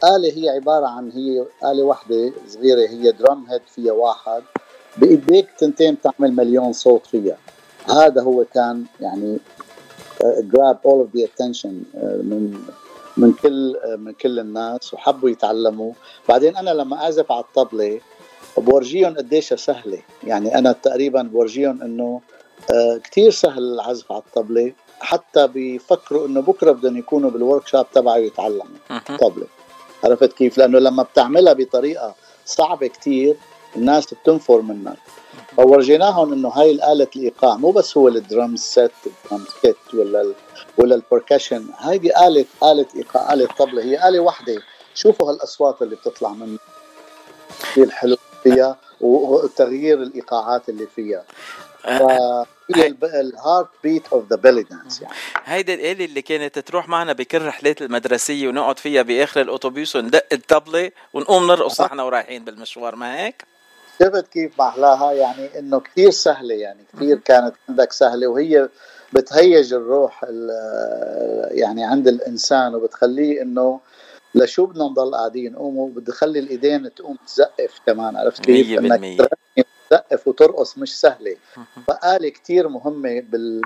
آلة 0.05 0.33
هي 0.37 0.49
عبارة 0.49 0.87
عن 0.87 1.11
هي 1.11 1.45
آلة 1.65 1.83
واحدة 1.83 2.33
صغيرة 2.49 2.89
هي 2.89 3.13
درام 3.13 3.47
هيد 3.51 3.63
فيها 3.67 3.93
واحد 3.93 4.43
بإيديك 4.97 5.51
تنتين 5.59 6.01
تعمل 6.01 6.33
مليون 6.33 6.73
صوت 6.73 7.07
فيها. 7.07 7.37
هذا 7.89 8.23
هو 8.23 8.45
كان 8.55 8.85
يعني 9.01 9.39
grab 10.23 10.79
all 10.87 11.01
of 11.01 11.17
the 11.17 11.25
attention 11.25 11.83
من 12.03 12.65
من 13.17 13.33
كل 13.33 13.77
uh, 13.85 13.99
من 13.99 14.13
كل 14.13 14.39
الناس 14.39 14.95
وحبوا 14.95 15.31
يتعلموا. 15.31 15.93
بعدين 16.29 16.57
أنا 16.57 16.71
لما 16.71 16.97
أعزف 16.97 17.33
على 17.33 17.45
الطبلة 17.45 18.01
بورجيهم 18.57 19.17
قديش 19.17 19.55
سهلة. 19.55 19.99
يعني 20.25 20.59
أنا 20.59 20.73
تقريبا 20.73 21.23
بورجيهم 21.23 21.83
إنه 21.83 22.21
uh, 22.71 22.99
كثير 23.11 23.31
سهل 23.31 23.63
العزف 23.75 24.13
على 24.13 24.23
الطبلة. 24.27 24.73
حتى 25.01 25.47
بيفكروا 25.47 26.27
إنه 26.27 26.41
بكرة 26.43 26.73
بدهم 26.73 26.97
يكونوا 26.97 27.31
بال 27.31 27.67
workshop 27.67 27.87
تبعه 27.95 28.17
يتعلموا 28.17 28.65
طبلة. 29.21 29.47
عرفت 30.05 30.33
كيف؟ 30.33 30.59
لأنه 30.59 30.79
لما 30.79 31.03
بتعملها 31.03 31.53
بطريقة 31.53 32.15
صعبة 32.47 32.87
كثير 32.87 33.37
الناس 33.77 34.15
بتنفر 34.15 34.61
منك 34.61 34.97
فورجيناهم 35.57 36.33
إنه 36.33 36.49
هاي 36.49 36.71
الآلة 36.71 37.09
الإيقاع 37.17 37.57
مو 37.57 37.71
بس 37.71 37.97
هو 37.97 38.09
ال 38.09 38.18
drum 38.18 38.57
set 38.57 38.91
ال 39.07 39.14
drum 39.14 39.45
set 39.63 39.77
ولا 39.95 40.21
ال 40.21 40.35
ولا 40.79 40.95
ال 40.95 41.01
percussion 41.01 41.67
هيدي 41.79 42.27
آلة 42.27 42.45
آلة 42.63 42.87
إيقاع 42.97 43.33
آلة 43.33 43.47
طبلة. 43.59 43.83
هي 43.83 44.09
آلة 44.09 44.21
واحدة 44.21 44.63
شوفوا 44.95 45.31
هالأصوات 45.31 45.83
اللي 45.83 45.97
بتطلع 45.97 46.29
منها 46.29 46.59
كثير 47.61 47.91
حلو 47.91 48.17
فيها 48.43 48.77
وتغيير 49.01 50.03
الإيقاعات 50.03 50.69
اللي 50.69 50.87
فيها. 50.87 51.25
هي 51.85 52.95
ال 53.03 53.69
heartbeat 53.83 54.03
of 54.13 54.29
the 54.31 54.37
belly 54.37 54.63
dance 54.63 55.03
يعني. 55.03 55.15
هيدي 55.45 55.75
الآلة 55.75 56.05
اللي 56.05 56.23
كانت 56.23 56.59
تروح 56.59 56.89
معنا 56.89 57.13
بكل 57.13 57.43
رحلات 57.43 57.83
المدرسية 57.83 58.49
ونقعد 58.49 58.79
فيها 58.79 59.03
بآخر 59.03 59.41
الأوتوبيس 59.41 59.97
وندق 59.97 60.27
الطبلة 60.33 60.91
ونقوم 61.15 61.47
نرقص 61.47 61.81
آه. 61.81 61.87
نحن 61.87 62.01
ورايحين 62.01 62.45
بالمشوار 62.45 62.97
ما 62.97 63.25
هيك؟ 63.25 63.45
شفت 64.03 64.29
كيف 64.29 64.61
محلاها 64.61 65.13
يعني 65.13 65.59
إنه 65.59 65.81
كثير 65.81 66.11
سهلة 66.11 66.55
يعني 66.55 66.85
كثير 66.95 67.19
كانت 67.19 67.55
عندك 67.69 67.93
سهلة 67.93 68.27
وهي 68.27 68.69
بتهيج 69.13 69.75
الروح 69.75 70.25
يعني 71.51 71.85
عند 71.85 72.09
الإنسان 72.09 72.75
وبتخليه 72.75 73.43
إنه 73.43 73.81
لشو 74.35 74.67
بدنا 74.67 74.85
نضل 74.85 75.15
قاعدين؟ 75.15 75.57
قوموا 75.57 75.89
بدي 75.89 76.13
خلي 76.13 76.39
الإيدين 76.39 76.95
تقوم 76.95 77.17
تزقف 77.27 77.81
كمان 77.87 78.17
عرفت 78.17 78.45
كيف؟ 78.45 78.81
100% 78.81 79.44
تسقف 79.95 80.29
وترقص 80.29 80.79
مش 80.79 81.01
سهلة. 81.01 81.37
فآلة 81.89 82.29
كتير 82.29 82.69
مهمة 82.69 83.23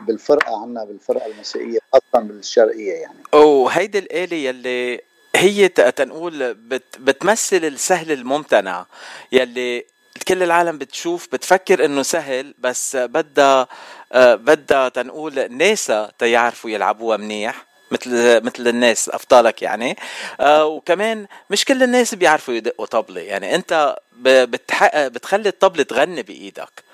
بالفرقة 0.06 0.62
عنا 0.62 0.85
بالفرقة 0.85 1.26
الموسيقية 1.26 1.78
خاصه 1.92 2.26
بالشرقية 2.26 2.92
يعني. 2.92 3.23
وهيدي 3.32 3.99
الآلة 3.99 4.37
يلي 4.37 5.00
هي 5.37 5.68
تنقول 5.68 6.54
بت 6.54 6.99
بتمثل 6.99 7.56
السهل 7.64 8.12
الممتنع 8.12 8.87
يلي 9.32 9.85
كل 10.28 10.42
العالم 10.42 10.78
بتشوف 10.78 11.28
بتفكر 11.32 11.85
إنه 11.85 12.02
سهل 12.02 12.54
بس 12.58 12.97
بدها 12.97 13.68
آه، 14.12 14.35
بدها 14.35 14.88
تنقول 14.88 15.52
ناسا 15.52 16.12
تيعرفوا 16.18 16.70
يلعبوها 16.70 17.16
منيح. 17.16 17.67
مثل 17.90 18.45
مثل 18.45 18.68
الناس 18.68 19.09
افضلك 19.09 19.62
يعني. 19.62 19.97
آه 20.40 20.66
وكمان 20.66 21.26
مش 21.50 21.64
كل 21.64 21.83
الناس 21.83 22.14
بيعرفوا 22.14 22.54
يدقوا 22.54 22.87
طبلة. 22.87 23.21
يعني 23.21 23.54
أنت 23.54 23.97
بتحقق 24.23 25.09
بتخلي 25.09 25.49
الطبلة 25.49 25.83
تغني 25.83 26.23
بإيدك. 26.23 26.85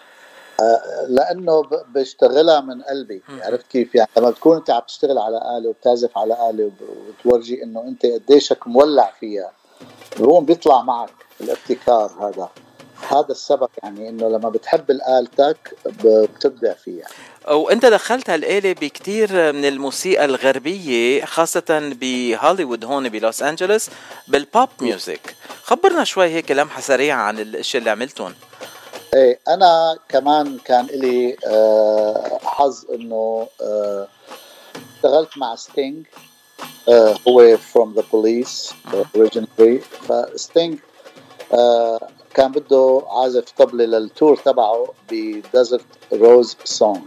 آه 0.60 1.06
لأنه 1.08 1.62
بشتغلها 1.88 2.60
من 2.60 2.82
قلبي. 2.82 3.22
عرفت 3.28 3.66
كيف؟ 3.66 3.94
يعني 3.94 4.10
لما 4.16 4.30
بتكون 4.30 4.56
أنت 4.56 4.70
عم 4.70 4.82
تشتغل 4.88 5.18
على 5.18 5.36
آلة 5.58 5.68
وبتعزف 5.68 6.18
على 6.18 6.50
آلة 6.50 6.70
وتورجي 7.08 7.62
إنه 7.62 7.80
أنت 7.82 8.06
قديشك 8.06 8.66
مولع 8.66 9.12
فيها 9.20 9.52
هون 10.20 10.44
بيطلع 10.44 10.82
معك 10.82 11.10
الابتكار 11.40 12.12
هذا. 12.20 12.48
هذا 13.08 13.30
السبب 13.30 13.68
يعني 13.82 14.08
إنه 14.08 14.28
لما 14.28 14.48
بتحب 14.48 14.90
الآلتك 14.90 15.76
بتبدع 16.04 16.72
فيها. 16.72 17.06
وانت 17.48 17.86
دخلت 17.86 18.30
هالآلة 18.30 18.72
بكتير 18.72 19.52
من 19.52 19.64
الموسيقى 19.64 20.24
الغربية 20.24 21.24
خاصة 21.24 21.94
بهوليوود 22.00 22.84
هون 22.84 23.08
بلوس 23.08 23.42
أنجلوس 23.42 23.90
بال 24.28 24.44
pop 24.44 24.68
music 24.80 25.36
خبرنا 25.62 26.04
شوي 26.04 26.26
هيك 26.26 26.50
لمحة 26.50 26.80
سريعة 26.80 27.22
عن 27.22 27.38
الاشياء 27.38 27.80
اللي 27.80 27.90
عملتهم. 27.90 28.34
إيه 29.14 29.40
أنا 29.48 29.98
كمان 30.08 30.58
كان 30.64 30.86
لي 30.86 31.36
آه، 31.46 32.38
حظ 32.44 32.84
إنه 32.94 33.48
آه، 33.60 34.08
اشتغلت 34.96 35.38
مع 35.38 35.56
Sting 35.56 36.06
آه، 36.88 37.16
هو 37.28 37.56
from 37.56 37.98
the 37.98 38.02
police 38.02 38.74
originally. 39.16 39.82
فستينغ 40.08 40.78
كان 42.34 42.52
بده 42.52 43.02
عازف 43.08 43.44
طبلة 43.58 43.84
لل 43.84 44.01
tour 44.01 44.36
تبعه 44.36 44.86
ب 45.10 45.21
Desert 45.21 45.86
Rose 46.12 46.56
song 46.64 47.02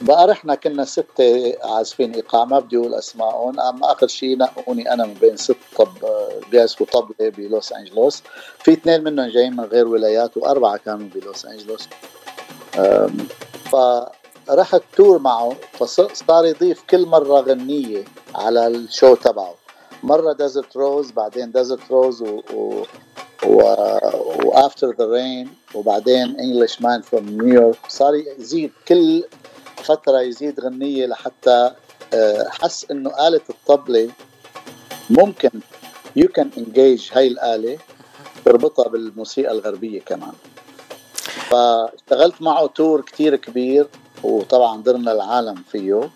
بقى 0.00 0.26
رحنا 0.26 0.54
كنا 0.54 0.84
ستة 0.84 1.54
عازفين 1.64 2.14
إيقاع 2.14 2.44
ما 2.44 2.58
بدي 2.58 2.76
أقول 2.76 2.94
أسمائهم 2.94 3.60
أما 3.60 3.92
آخر 3.92 4.06
شيء 4.06 4.38
نقّوني 4.38 4.92
أنا 4.92 5.06
من 5.06 5.14
بين 5.14 5.36
ست 5.36 5.56
طب 5.76 5.88
بيعزفوا 6.50 6.86
طبلة 6.86 7.28
بلوس 7.30 7.72
أنجلوس. 7.72 8.22
في 8.58 8.72
اثنين 8.72 9.04
منهم 9.04 9.26
جايين 9.30 9.56
من 9.56 9.64
غير 9.64 9.88
ولايات 9.88 10.36
وأربعة 10.36 10.76
كانوا 10.76 11.08
بلوس 11.14 11.46
أنجلوس. 11.46 11.88
فرحت 13.72 14.82
تور 14.96 15.18
معه 15.18 15.56
فصار 15.72 16.44
يضيف 16.44 16.82
كل 16.90 17.06
مرة 17.06 17.40
غنية 17.40 18.04
على 18.34 18.66
ال 18.66 18.76
show 18.76 19.14
تبعه. 19.14 19.54
مرة 20.02 20.32
Desert 20.32 20.76
Rose 20.76 21.10
بعدين 21.10 21.52
Desert 21.52 21.90
Rose 21.90 22.22
و, 22.22 22.42
و... 22.54 22.82
و... 23.46 23.62
و 24.44 24.52
After 24.52 24.94
the 24.98 25.04
Rain 25.06 25.50
وبعدين 25.74 26.40
Englishman 26.40 26.80
from 26.80 27.02
New 27.02 27.28
York 27.28 27.78
صار 27.88 28.14
يزيد 28.38 28.70
كل 28.88 29.24
فترة 29.84 30.20
يزيد 30.20 30.60
غنية 30.60 31.06
لحتى 31.06 31.70
آه، 32.14 32.48
حس 32.50 32.86
إنه 32.90 33.28
آلة 33.28 33.40
الطبلة 33.50 34.10
ممكن 35.10 35.50
you 36.16 36.28
can 36.28 36.50
engage 36.58 37.08
هاي 37.12 37.26
الآلة 37.26 37.78
تربطها 38.44 38.88
بالموسيقى 38.88 39.52
الغربية 39.52 40.00
كمان. 40.00 40.32
فاشتغلت 41.50 42.42
معه 42.42 42.66
tour 42.66 43.00
كتير 43.00 43.36
كبير 43.36 43.86
وطبعا 44.22 44.82
درنا 44.82 45.12
العالم 45.12 45.62
فيه. 45.72 46.10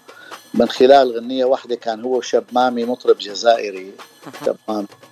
من 0.55 0.69
خلال 0.69 1.17
غنية 1.17 1.45
واحدة 1.45 1.75
كان 1.75 2.05
هو 2.05 2.21
شبمامي 2.21 2.85
مطرب 2.85 3.19
جزائري 3.19 3.93
شبمامي 4.47 4.87
آه 4.87 5.12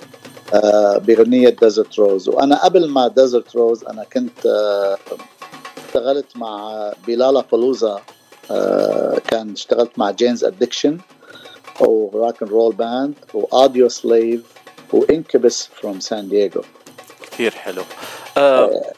بغنية 0.98 1.48
ديزرت 1.48 1.98
روز 1.98 2.28
وأنا 2.28 2.64
قبل 2.64 2.88
ما 2.88 3.08
ديزرت 3.08 3.56
روز 3.56 3.84
أنا 3.84 4.04
كنت 4.04 4.46
آه 4.46 4.98
اشتغلت 5.86 6.36
مع 6.36 6.92
بلالا 7.06 7.44
بلوزا 7.52 8.00
آه 8.50 9.18
كان 9.28 9.52
اشتغلت 9.52 9.98
مع 9.98 10.10
جينز 10.10 10.44
ادكشن 10.44 10.98
وراك 11.80 12.42
اند 12.42 12.50
رول 12.50 12.74
باند 12.74 13.14
واوديو 13.34 13.88
سليف 13.88 14.40
وانكبس 14.92 15.68
فروم 15.74 16.00
سان 16.00 16.28
دييغو 16.28 16.62
كثير 17.40 17.50
حلو. 17.50 17.82
آه, 18.36 18.64
آه، 18.64 18.92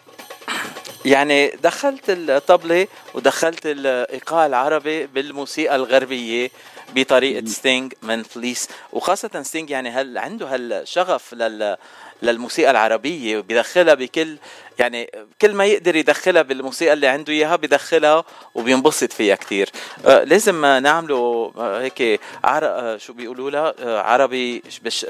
يعني 1.05 1.49
دخلت 1.49 2.05
الطبلة 2.09 2.87
ودخلت 3.15 3.67
الإيقاع 3.67 4.47
العربي 4.47 5.07
بالموسيقى 5.07 5.77
الغربية. 5.77 6.51
بطريقة 6.95 7.47
ستينغ 7.47 7.93
من 8.03 8.23
فليس 8.23 8.69
وخاصة 8.93 9.43
ستينغ 9.43 9.71
يعني 9.71 9.91
هل 9.91 10.19
عنده 10.19 10.47
هالشغف 10.47 11.35
لل 11.35 11.77
للموسيقى 12.23 12.71
العربية 12.71 13.39
وبيدخلها 13.39 13.95
بكل 13.95 14.37
يعني 14.79 15.11
كل 15.43 15.55
ما 15.55 15.65
يقدر 15.65 15.97
يدخلها 15.97 16.43
بالموسيقى 16.43 16.93
اللي 16.93 17.07
عنده 17.07 17.33
إياها 17.33 17.57
بدخلها 17.57 18.25
وبينبسط 18.55 19.13
فيها 19.13 19.35
كثير 19.35 19.71
آه 20.07 20.25
لازم 20.25 20.67
نعمله 20.67 21.53
آه 21.57 21.81
هيك 21.81 22.21
عر... 22.45 22.65
آه 22.65 22.97
شو 22.97 23.13
بيقولوا 23.13 23.51
لها؟ 23.51 23.75
عربي 24.01 24.63
بش 24.83 25.07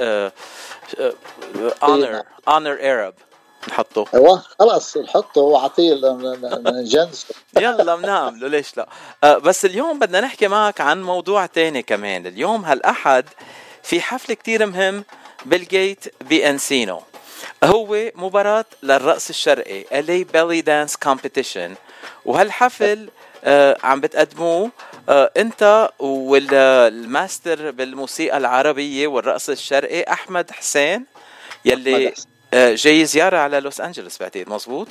honor 1.82 2.22
honor 2.48 2.78
Arab 2.80 3.14
نحطه. 3.68 4.04
أيوه 4.14 4.42
خلص 4.58 4.96
نحطه 4.96 5.40
وأعطيه 5.40 5.94
جنس 6.82 7.26
يلا 7.60 7.96
بنعمله. 7.96 8.48
ليش 8.48 8.76
لا؟ 8.76 8.88
أه 9.24 9.38
بس 9.38 9.64
اليوم 9.64 9.98
بدنا 9.98 10.20
نحكي 10.20 10.48
معك 10.48 10.80
عن 10.80 11.02
موضوع 11.02 11.46
تاني 11.46 11.82
كمان. 11.82 12.26
اليوم 12.26 12.64
هالأحد 12.64 13.24
في 13.82 14.00
حفل 14.00 14.34
كتير 14.34 14.66
مهم 14.66 15.04
بال 15.46 15.69
Gate 15.69 16.14
ب 16.20 16.32
Encino 16.32 17.00
هو 17.64 18.10
مباراة 18.14 18.64
للرقص 18.82 19.28
الشرقي 19.28 19.82
LA 19.84 20.24
Belly 20.34 20.64
Dance 20.66 20.96
Competition. 21.08 21.70
وهالحفل 22.24 23.08
آه 23.44 23.76
عم 23.84 24.00
بتقدموه 24.00 24.70
آه 25.08 25.30
انت 25.36 25.90
والماستر 25.98 27.70
بالموسيقى 27.70 28.36
العربية 28.36 29.06
والرقص 29.06 29.48
الشرقي 29.48 30.02
أحمد 30.02 30.50
حسين 30.50 31.06
يلي 31.64 32.08
آه، 32.08 32.12
جاي 32.54 33.04
زيارة 33.04 33.36
على 33.36 33.60
لوس 33.60 33.80
أنجلوس 33.80 34.18
بعتقد 34.18 34.48
مزبوط 34.48 34.88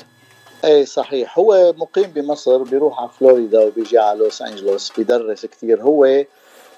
إيه 0.63 0.85
صحيح. 0.85 1.39
هو 1.39 1.73
مقيم 1.77 2.11
بمصر 2.11 2.57
بيروح 2.57 2.99
على 2.99 3.09
فلوريدا 3.19 3.59
وبيجي 3.59 3.97
على 3.97 4.19
لوس 4.19 4.41
أنجلوس 4.41 4.91
بيدرس 4.97 5.45
كثير 5.45 5.81
هو 5.81 6.05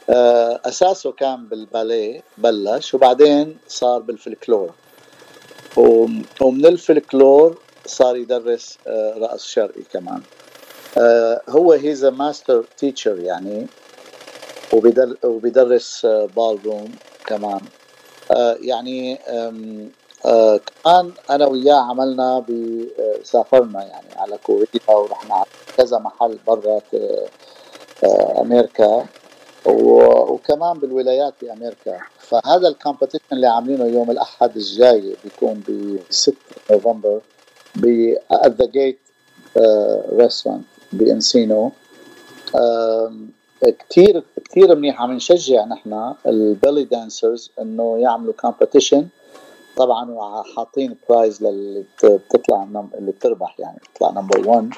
آه، 0.09 0.61
أساسه 0.65 1.11
كان 1.11 1.45
بالباليه 1.45 2.21
بلش 2.37 2.93
وبعدين 2.93 3.57
صار 3.67 3.99
بالفلكلور. 3.99 4.71
ومن 5.77 6.65
الفلكلور 6.65 7.57
صار 7.85 8.15
يدرس 8.15 8.77
آه، 8.87 9.13
رقص 9.17 9.45
شرقي 9.47 9.81
كمان. 9.93 10.21
آه، 10.97 11.41
هو 11.49 11.73
he's 11.73 12.05
master 12.05 12.63
teacher 12.77 13.19
يعني 13.19 13.67
وبيدرس 15.23 16.05
بال 16.05 16.59
روم 16.65 16.91
كمان. 17.25 17.61
يعني 18.61 19.19
كمان 20.23 21.11
أنا 21.29 21.45
وياه 21.45 21.75
عملنا 21.89 22.43
سافرنا 23.23 23.83
يعني 23.83 24.07
على 24.17 24.37
كوريا 24.37 24.67
ورحنا 24.89 25.35
على 25.35 25.45
كذا 25.77 25.97
محل 25.97 26.37
برا 26.47 26.81
أمريكا 28.41 29.05
وكمان 29.65 30.79
بالولايات 30.79 31.33
بامريكا 31.41 31.97
فهذا 32.19 32.67
ال 32.67 32.72
competition 32.72 33.23
اللي 33.31 33.47
عاملينه 33.47 33.85
يوم 33.85 34.11
الأحد 34.11 34.55
الجاي 34.55 35.15
بيكون 35.23 35.63
ب 35.67 35.99
6 36.09 36.35
نوفمبر 36.71 37.21
ب 37.75 38.13
The 38.47 38.65
Gate 38.65 38.99
restaurant 40.13 40.63
ب 40.93 41.04
Encino 41.04 41.71
كثير 43.89 44.23
كثير 44.45 44.75
منيح. 44.75 45.01
عم 45.01 45.11
نشجع 45.11 45.65
نحن 45.65 46.13
ال 46.25 46.35
belly 46.35 46.83
dancers 46.83 47.51
إنه 47.61 47.97
يعملوا 47.97 48.33
competition 48.33 49.07
طبعا 49.77 50.11
وحاطين 50.11 50.97
prize 51.09 51.43
للي 51.43 51.85
بتطلع 52.03 52.67
اللي 52.97 53.11
بتربح 53.11 53.55
يعني 53.59 53.77
بتطلع 53.77 54.11
number 54.11 54.49
1 54.49 54.73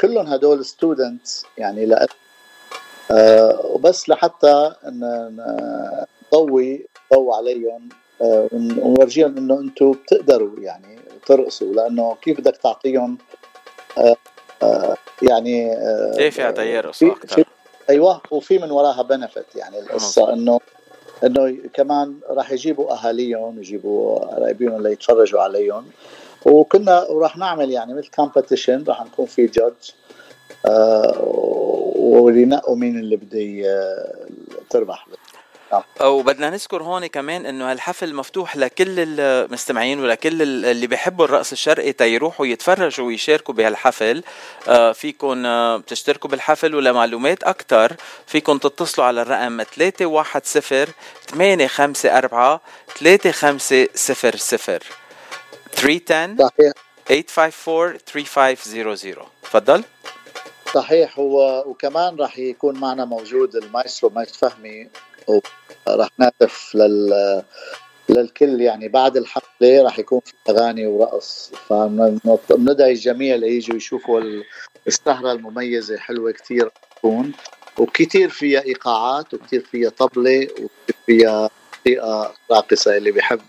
كلهم 0.00 0.26
هدول 0.26 0.64
students 0.64 1.46
يعني 1.58 1.86
لأ 1.86 2.06
آه، 3.10 3.60
وبس 3.64 4.08
لحتى 4.08 4.72
نضوي 6.32 6.86
ضوء 7.14 7.34
عليهم 7.34 7.88
آه، 8.22 8.48
ونورجيهم 8.52 9.36
إنه 9.36 9.60
أنتم 9.60 9.92
بتقدروا 9.92 10.60
يعني 10.60 10.98
ترقصوا 11.26 11.74
لأنه 11.74 12.16
كيف 12.22 12.40
بدك 12.40 12.56
تعطيهم 12.56 13.18
آه، 14.62 14.96
يعني 15.22 15.74
دافع 16.18 16.50
تيرقصوا 16.50 17.12
أكثر 17.12 17.44
أيوه 17.90 18.20
وفي 18.30 18.58
من 18.58 18.70
وراها 18.70 19.02
benefit 19.02 19.56
يعني 19.56 19.78
القصة 19.78 20.32
إنه 20.32 20.60
إنه 21.24 21.56
كمان 21.74 22.14
راح 22.30 22.52
يجيبوا 22.52 22.92
أهاليهم 22.92 23.58
يجيبوا 23.58 24.18
قرايبيهم 24.18 24.76
اللي 24.76 24.92
يتفرجوا 24.92 25.40
عليهم. 25.40 25.84
وكنا 26.46 27.06
وراح 27.08 27.36
نعمل 27.36 27.70
يعني 27.70 27.94
مثل 27.94 28.10
competition 28.10 28.84
راح 28.88 29.04
نكون 29.04 29.26
في 29.26 29.46
judge 29.46 29.90
وينقوا 31.96 32.76
مين 32.76 32.98
اللي 32.98 33.16
بده 33.16 33.72
تربح. 34.70 35.08
وبدنا 36.00 36.50
نذكر 36.50 36.82
هون 36.82 37.06
كمان 37.06 37.46
إنه 37.46 37.70
هالحفل 37.70 38.14
مفتوح 38.14 38.56
لكل 38.56 39.20
المستمعين 39.20 40.00
ولكل 40.00 40.42
اللي 40.42 40.86
بيحبوا 40.86 41.24
الرقص 41.24 41.52
الشرقي 41.52 41.92
تيروحوا 41.92 42.46
يتفرجوا 42.46 43.06
ويشاركوا 43.06 43.54
بهالحفل. 43.54 44.22
آه، 44.68 44.92
فيكم 44.92 45.46
آه، 45.46 45.78
تشتركوا 45.78 46.30
بالحفل 46.30 46.74
ولمعلومات 46.74 47.42
أكثر 47.42 47.96
فيكم 48.26 48.58
تتصلوا 48.58 49.06
على 49.06 49.22
الرقم 49.22 49.62
310 49.62 50.88
854 51.28 52.60
3500 52.96 54.80
310 55.74 55.74
854 55.74 57.98
3500 58.06 59.26
تفضل. 59.42 59.84
صحيح 60.74 61.18
وكمان 61.18 62.16
راح 62.16 62.38
يكون 62.38 62.78
معنا 62.80 63.04
موجود 63.04 63.56
المايسترو 63.56 64.10
مايست 64.10 64.36
فهمي. 64.36 64.88
وراح 65.26 66.08
نهتف 66.18 66.74
لل 66.74 67.42
للكل 68.08 68.60
يعني 68.60 68.88
بعد 68.88 69.16
الحفلة 69.16 69.82
راح 69.82 69.98
يكون 69.98 70.20
في 70.24 70.32
أغاني 70.50 70.86
ورقص. 70.86 71.52
فبندعي 71.68 72.92
الجميع 72.92 73.36
ليجوا 73.36 73.76
يشوفوا 73.76 74.22
السهرة 74.86 75.32
المميزة 75.32 75.96
حلوة 75.96 76.32
كتير 76.32 76.70
تكون. 76.96 77.32
وكتير 77.78 78.28
فيها 78.28 78.60
إيقاعات 78.64 79.34
وكتير 79.34 79.60
فيها 79.60 79.90
طبلة 79.90 80.42
وكتير 80.50 80.96
فيها 81.06 81.50
طريقة 81.84 82.34
راقصة 82.50 82.96
اللي 82.96 83.12
بيحب 83.12 83.40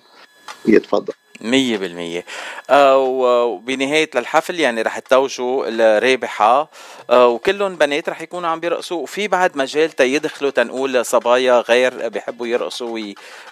يتفضل. 0.67 1.13
مية 1.41 1.77
بالمية. 1.77 2.25
آه 2.69 2.97
وبنهاية 2.97 4.09
للحفل 4.15 4.59
يعني 4.59 4.81
رح 4.81 4.99
تتوجوا 4.99 5.65
الرابحة 5.67 6.69
آه 7.09 7.27
وكلهم 7.27 7.75
بنات 7.75 8.09
رح 8.09 8.21
يكونوا 8.21 8.49
عم 8.49 8.59
بيرقصوا. 8.59 9.01
وفي 9.01 9.27
بعد 9.27 9.57
مجال 9.57 9.91
تيدخلوا 9.91 10.51
تنقول 10.51 11.05
صبايا 11.05 11.59
غير 11.59 12.09
بيحبوا 12.09 12.47
يرقصوا 12.47 12.99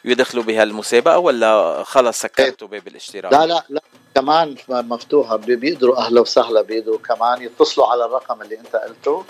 ويدخلوا 0.05 0.43
بهالمسابقة 0.43 1.17
ولا 1.17 1.83
خلص 1.83 2.21
سكرتوا 2.21 2.67
باب 2.67 2.87
الاشتراك؟ 2.87 3.33
لا 3.33 3.45
لا 3.45 3.63
لا. 3.69 3.81
كمان 4.15 4.55
مفتوحة. 4.69 5.35
بيقدروا 5.35 5.97
أهلا 5.97 6.21
وسهلا. 6.21 6.61
بيقدروا 6.61 6.97
كمان 6.97 7.41
يتصلوا 7.41 7.87
على 7.87 8.05
الرقم 8.05 8.41
اللي 8.41 8.59
أنت 8.59 8.75
قلته. 8.75 9.23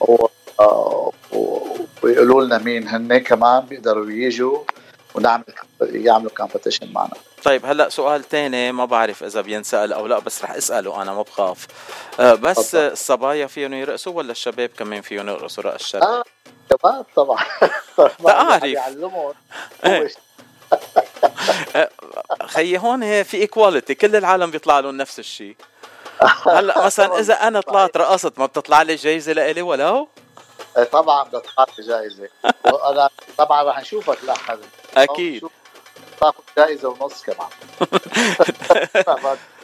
و... 0.00 0.26
آه 0.60 1.12
ويقولوا 2.02 2.44
لنا 2.44 2.58
مين. 2.58 2.88
هن 2.88 3.18
كمان 3.18 3.60
بيقدروا 3.60 4.10
يجوا. 4.10 4.58
ونعمل 5.16 5.44
يعملوا 5.80 6.30
كومبيتيشن 6.30 6.92
معنا. 6.92 7.14
طيب 7.44 7.66
هلا 7.66 7.88
سؤال 7.88 8.24
تاني 8.24 8.72
ما 8.72 8.84
بعرف 8.84 9.24
إذا 9.24 9.40
بينسأل 9.40 9.92
أو 9.92 10.06
لا 10.06 10.18
بس 10.18 10.44
رح 10.44 10.50
أسأله 10.50 11.02
أنا 11.02 11.14
ما 11.14 11.22
بخاف. 11.22 11.66
أه 12.20 12.34
بس 12.34 12.70
طبعا. 12.76 12.86
الصبايا 12.88 13.46
فيهم 13.46 13.74
يرقصوا 13.74 14.12
ولا 14.12 14.30
الشباب 14.32 14.70
كمان 14.78 15.00
فيهم 15.02 15.28
يرقصوا 15.28 15.64
رقص 15.64 15.82
الشرقي؟ 15.84 16.06
آه 16.06 16.22
شباب 16.70 17.06
طبعا. 17.16 17.44
أعرف. 18.28 18.64
يعلمهم 18.64 19.34
إيه. 19.86 20.08
أه، 21.76 21.90
خيي 22.46 22.78
هون 22.78 23.22
في 23.22 23.36
equality 23.36 23.94
كل 23.94 24.16
العالم 24.16 24.50
بيطلع 24.50 24.80
لهم 24.80 24.96
نفس 24.96 25.18
الشيء 25.18 25.56
هلا 26.46 26.78
مثلا 26.86 27.18
إذا 27.18 27.34
أنا 27.34 27.60
طلعت 27.60 27.96
رقصت 27.96 28.38
ما 28.38 28.46
بتطلع 28.46 28.82
لي 28.82 28.94
جايزة 28.94 29.32
لإلي 29.32 29.62
ولو؟ 29.62 30.08
إيه، 30.78 30.84
طبعا 30.84 31.24
بتطلع 31.24 31.66
لي 31.78 31.86
جايزة. 31.86 32.28
وأنا 32.72 33.10
طبعا 33.38 33.62
رح 33.62 33.80
نشوفك 33.80 34.24
لاحقا 34.24 34.58
أكيد. 34.96 35.42
تاخذ 36.20 36.42
جائزه 36.58 36.88
ونص 36.88 37.22
كمان. 37.22 37.48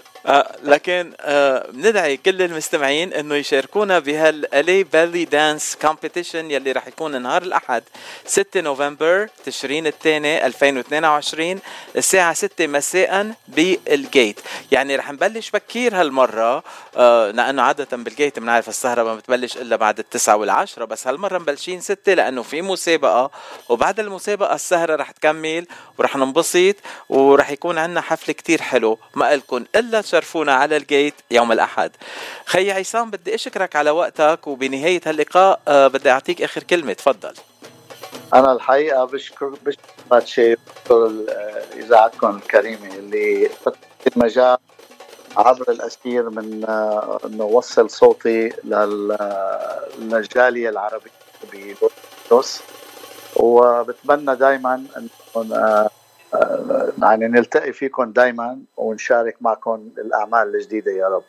لكن 0.63 1.13
آه 1.21 1.67
بندعي 1.73 2.17
كل 2.17 2.43
المستمعين 2.43 3.13
إنه 3.13 3.35
يشاركونا 3.35 3.99
بهال 3.99 4.50
LA 4.50 4.85
Belly 4.85 5.25
Dance 5.25 5.77
Competition 5.83 6.51
يلي 6.51 6.73
رح 6.73 6.87
يكون 6.89 7.23
نهار 7.23 7.43
الأحد 7.43 7.83
6 8.27 8.61
نوفمبر 8.61 9.29
تشرين 9.45 9.87
الثاني 9.87 10.47
2022 10.47 11.59
الساعة 11.97 12.35
6 12.35 12.67
مساء 12.67 13.35
بال 13.49 13.75
Gate. 13.75 14.41
يعني 14.73 14.97
رح 14.97 15.13
نبلش 15.13 15.51
بكير 15.51 16.01
هالمرة 16.01 16.63
آه 16.97 17.31
لأنه 17.31 17.63
عادة 17.63 17.97
بال 17.97 18.11
Gate 18.11 18.39
بنعرف 18.39 18.69
السهرة 18.69 19.03
ما 19.03 19.15
بتبلش 19.15 19.57
إلا 19.57 19.77
بعد 19.77 19.99
التسعة 19.99 20.37
والعشرة 20.37 20.85
بس 20.85 21.07
هالمرة 21.07 21.39
مبلشين 21.39 21.81
6 21.81 22.15
لأنه 22.15 22.43
في 22.43 22.63
مسابقة 22.63 23.31
وبعد 23.69 24.01
المسابقة 24.01 24.55
السهرة 24.55 24.97
رح 24.97 25.11
تكمل 25.11 25.67
ورح 25.99 26.17
ننبسط 26.17 26.77
ورح 27.09 27.51
يكون 27.51 27.79
عندنا 27.79 28.01
حفل 28.01 28.33
كتير 28.33 28.63
حلو 28.63 28.99
ما 29.15 29.37
لكم 29.37 29.65
إلا 29.77 30.03
تشرفونا 30.13 30.55
على 30.55 30.77
ال 30.77 30.84
Gate 30.84 31.15
يوم 31.31 31.53
الأحد. 31.53 31.91
خي 32.47 32.71
عصام 32.71 33.11
بدي 33.11 33.35
أشكرك 33.35 33.77
على 33.77 33.91
وقتك 33.91 34.47
وبنهاية 34.47 35.01
هاللقاء 35.07 35.61
آه، 35.69 35.87
بدي 35.87 36.11
أعطيك 36.11 36.43
آخر 36.43 36.63
كلمة. 36.63 36.93
تفضل. 36.93 37.35
أنا 38.35 38.53
الحقيقة 38.53 39.05
بشكر 39.05 39.55
بشكر 39.67 40.27
شيء 40.27 40.59
بشكر 40.85 41.13
إذاعتكم 41.77 42.37
الكريمة 42.37 42.95
اللي 42.95 43.49
فتحت 43.49 44.17
المجال 44.17 44.59
عبر 45.37 45.71
الأسير 45.71 46.31
من 46.31 46.65
آه، 46.69 47.19
أنه 47.25 47.45
وصل 47.45 47.91
صوتي 47.91 48.53
للجالية 49.99 50.69
العربية 50.69 51.11
بلوس. 52.31 52.61
وبتمنى 53.37 54.37
دائما 54.37 54.85
أن 54.97 55.09
آه، 55.53 55.91
يعني 57.03 57.29
نلتقي 57.29 57.73
فيكم 57.73 58.13
دائما 58.13 58.59
ونشارك 58.77 59.37
معكم 59.41 59.89
الأعمال 59.99 60.55
الجديدة 60.55 60.93
يا 60.93 61.09
رب. 61.09 61.25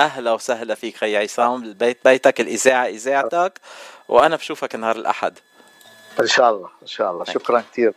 أهلا 0.00 0.32
وسهلا 0.32 0.74
فيك 0.74 0.96
خي 0.96 1.16
عصام. 1.16 1.62
البيت 1.62 1.98
بيتك 2.04 2.40
الاذاعه 2.40 2.86
إذاعتك 2.86 3.60
وأنا 4.08 4.36
بشوفك 4.36 4.74
نهار 4.74 4.96
الأحد. 4.96 5.38
إن 6.20 6.26
شاء 6.26 6.50
الله 6.50 6.68
إن 6.82 6.86
شاء 6.86 7.12
الله. 7.12 7.24
شكرا 7.24 7.64
كثير. 7.72 7.94